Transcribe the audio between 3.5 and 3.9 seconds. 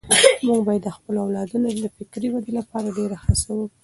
وکړو.